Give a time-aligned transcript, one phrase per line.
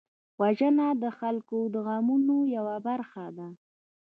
[0.41, 3.47] وژنه د خلکو د غمونو یوه برخه ده